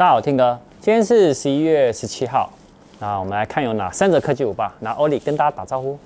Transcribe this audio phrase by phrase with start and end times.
[0.00, 2.50] 大家好，听哥，今天是十一月十七号，
[2.98, 4.74] 那我们来看有哪三则科技舞吧。
[4.80, 5.98] 那欧里跟大家打招呼。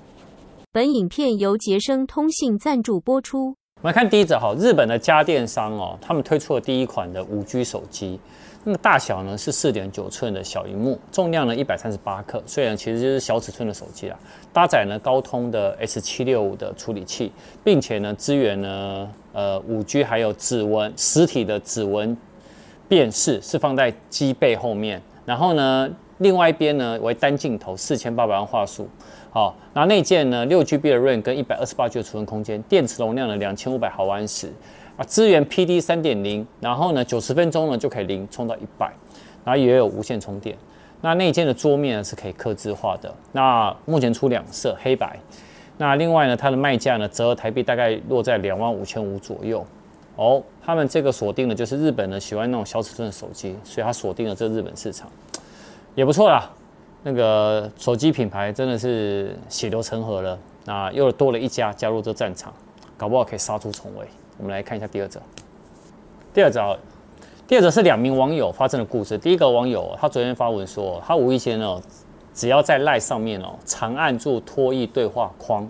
[0.72, 3.54] 本影片由杰生通信赞助播出。
[3.82, 8.18] 我们来看第一则哈，日本的家电商哦，他们推出了第一款的五 G 手机，
[8.64, 14.18] 那么大小呢是四点九寸的小萤幕，重量呢一百三十八克，虽然其实就是小尺寸的手机啦，
[14.52, 17.30] 搭载呢高通的 S 七六五的处理器，
[17.62, 22.16] 并且呢支援呢呃五 G 还有指纹实体的指纹。
[22.88, 28.88] 电视是放在机背后面，然后呢，另外一边呢为单镜头，四千八百万画素。
[29.30, 34.52] 好，那内建呢六 GB 的 RAM 跟一百二十八 G 的储存空间，电池容量呢两千五百毫安时
[34.96, 38.92] 啊，支援 PD 三点零，然后呢九十分钟呢就可以零充到一百，
[39.44, 40.56] 然后也有无线充电。
[41.00, 45.18] 那内建的桌面呢是可以刻字化的，那目前出两色黑白。
[45.76, 49.66] 那另外呢，它的卖价呢折合台币大概落在两万五千五左右。
[50.16, 55.10] 哦，他们这个锁定的就是日本呢喜欢那种小尺寸的手机，所以他锁定了这日本市场，
[55.94, 56.48] 也不错啦。
[57.02, 62.52] 那个手机品牌真的是血流成河了，那又多了一家加入这战场，
[62.96, 64.06] 搞不好可以杀出重围。
[64.38, 65.20] 我们来看一下第二则。
[66.32, 66.78] 第二则，
[67.46, 69.18] 第二则是两名网友发生的故事。
[69.18, 71.82] 第一个网友他昨天发文说，他无意间哦，
[72.32, 75.68] 只要在 LINE 上面哦长按住拖曳对话框。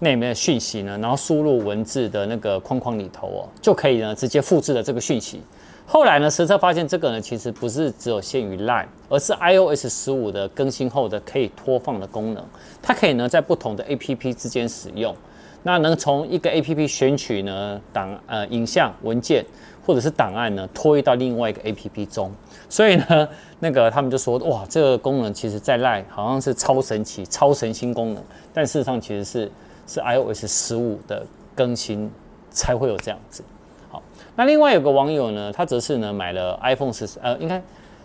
[0.00, 5.40] 那里面的讯息呢，然后输入文字的那个框框里头哦，就可以呢直接复制了这个讯息。
[5.84, 12.44] 后来呢，实测发现这个呢其实不是只有限于 Line，而是 iOS 十五的更新后的可以拖放的功能。
[12.82, 15.16] 它可以呢在不同的 APP 之间使用，
[15.62, 19.44] 那能从一个 APP 选取呢档呃影像文件
[19.88, 22.30] 或者是档案呢拖移到另外一个 APP 中。
[22.68, 28.22] 所以呢， 那个他们就说哇，这个功能其实在 Line 好像是超神奇、超神新功能，
[28.54, 29.50] 但事实上其实是。
[29.90, 32.10] 是 iOS 十五的更新
[32.50, 33.42] 才会有这样子。
[33.90, 34.02] 好，
[34.36, 37.62] 那另外有个网友呢，他则是呢买了 iPhone 十，呃，应该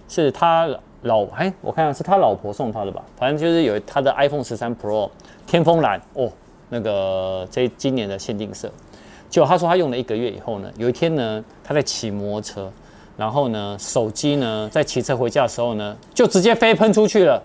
[0.07, 0.65] 是他
[1.01, 5.09] 老哎，我看下是他老婆送他的吧，反正就是有他的 iPhone 十三 Pro
[5.45, 6.31] 天风蓝哦，
[6.69, 8.71] 那个这今年的限定色。
[9.33, 12.71] 结果他说他用了一个月以后呢，有一天呢他在骑摩托车，
[13.17, 17.41] 然后呢手机呢在骑车回家的时候呢，就直接飞喷出去了。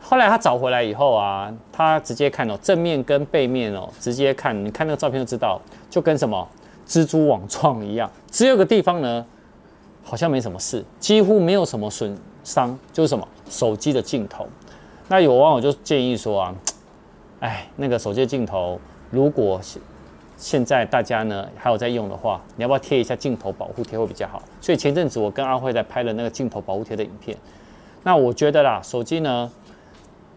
[0.00, 6.48] 后来他找回来以后啊，他直接看哦，正面跟背面哦，直接看，你看那个照片就知道，就跟什么
[6.88, 8.10] 蜘蛛网状一样。
[8.30, 9.22] 只有个地方呢，
[10.02, 14.46] 好像没什么事，几乎没有什么损伤，就是什么手机的镜头。
[15.08, 16.54] 那有网友就建议说啊，
[17.40, 18.80] 哎，那个手机的镜头，
[19.10, 19.60] 如果
[20.42, 24.42] 现在大家呢还有在用的话，你要不要贴一下镜头保护贴会比较好？
[24.60, 27.36] 所以前阵子我跟阿辉在拍了那个镜头保护贴的影片。
[28.02, 29.50] 那我觉得啦，手机呢。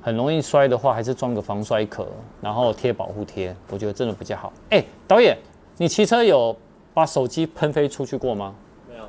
[0.01, 2.05] 很容易摔的话，还是装个防摔壳，
[2.39, 4.53] 然后贴保护贴，我觉得真的比较好。
[4.69, 5.35] 哎、欸，导演，
[5.77, 6.55] 你骑车有
[6.93, 8.53] 把手机喷飞出去过吗？
[8.87, 9.03] 没有。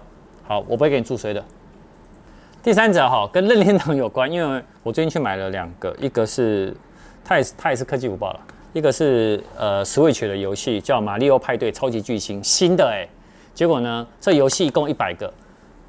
[0.48, 1.44] 好，我不会给你注水的。
[2.62, 6.74] 第三者哈，跟任天堂有关，因为我最近去买了两个，一个是
[7.22, 8.40] 它也是它也是科技五报了，
[8.72, 13.08] 一个是呃 Switch 的游戏叫《马里奥派对超级巨星》新的哎、欸，
[13.54, 15.32] 结果呢这游戏一共一百个，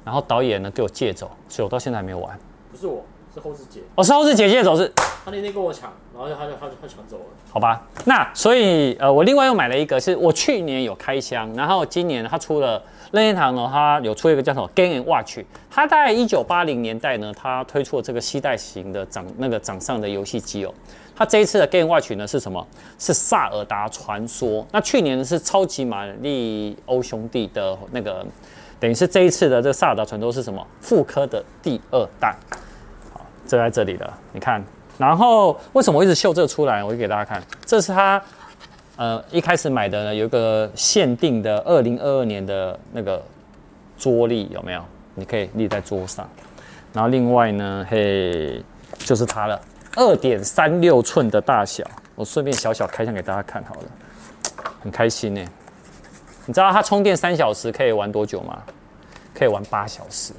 [0.04, 2.38] 然后导演呢给我借走，所以我到现在还没有玩。
[2.70, 3.04] 不是我。
[3.34, 7.86] 是后世姐，哦是后世姐借走是，他那天跟我抢，然后他就他就他抢走了，好吧？
[8.06, 15.38] 那所以呃，我另外又买了一个，是我去年有开箱，然后今年他出了任天堂呢，它有出一个叫什么 Game Watch，
[15.70, 20.74] 它在一九八零年代呢，它推出了这个系带型的掌那个掌上的游戏机哦。
[21.16, 22.64] 它这一次的 Game Watch 呢是什么？
[22.98, 24.66] 是萨尔达传说。
[24.70, 28.24] 那去年呢是超级玛丽欧兄弟的那个，
[28.78, 30.64] 等于是这一次的这个萨尔达传说是什么？
[30.80, 32.36] 复刻的第二代。
[33.12, 33.20] 好。
[33.46, 34.62] 这在这里了，你看，
[34.98, 36.84] 然后为什么我一直秀这个出来？
[36.84, 38.22] 我就给大家看，这是它，
[38.98, 43.22] 呃，一开始买的呢，有一个限定的二零二二年的那个
[43.96, 44.84] 桌立，有没有？
[45.14, 46.28] 你可以立在桌上。
[46.92, 48.60] 然后另外呢，嘿，
[48.98, 49.60] 就是它了，
[49.94, 51.84] 二点三六寸的大小。
[52.16, 53.82] 我顺便小小开箱给大家看好了，
[54.82, 55.40] 很开心呢。
[56.46, 58.60] 你知道它充电三小时可以玩多久吗？
[59.32, 60.32] 可以玩八小时。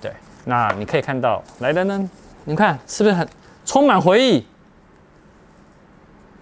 [0.00, 0.12] 对，
[0.44, 1.98] 那你可以看到，来的呢。
[2.44, 3.28] 你们看是不是很
[3.64, 4.46] 充满回忆？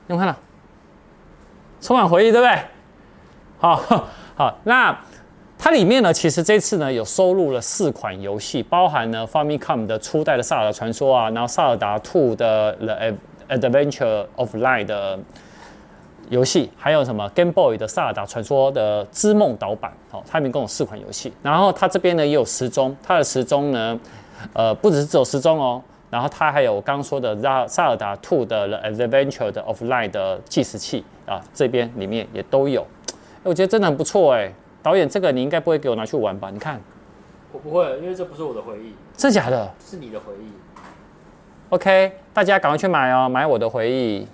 [0.06, 0.38] 你们看到，
[1.80, 2.58] 充满回忆，对不对？
[3.58, 3.76] 好，
[4.36, 4.96] 好，那
[5.58, 12.76] 它里面呢，其实这次呢有收录了四款游戏，包含呢 Famicom 的初代的《萨尔达传说》啊，然后《萨尔达 Two》的
[13.56, 15.18] 《The Adventure of Light》的
[16.30, 19.92] 游戏，还有什么 Game Boy 的《萨尔达传说》的织梦岛版。
[20.10, 21.32] 好，它里面共有四款游戏。
[21.42, 23.98] 然后它这边呢也有时钟，它的时钟呢。
[24.52, 27.36] 呃，不只是只有时钟哦，然后它还有我刚刚说的
[27.68, 32.86] 《萨尔达 Two》的《The Adventure 的 Offline》的计时器啊，这边里面也都有。
[33.42, 34.52] 我觉得真的很不错哎，
[34.82, 36.50] 导演，这个你应该不会给我拿去玩吧？
[36.50, 36.80] 你看，
[37.52, 40.52] 我不会，因为这不是我的回忆，真假的是你的回忆。
[41.70, 44.26] ？OK，大家赶快去买哦，买我的回忆。